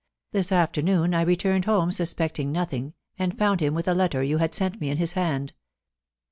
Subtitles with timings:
[0.31, 4.55] This afternoon I returned home suspecting nothing, and found him with a letter you had
[4.55, 5.53] sent me in his hand.